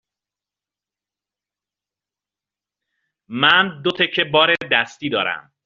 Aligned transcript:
من 3.31 3.81
دو 3.83 3.91
تکه 3.91 4.23
بار 4.23 4.49
دستی 4.71 5.09
دارم. 5.09 5.51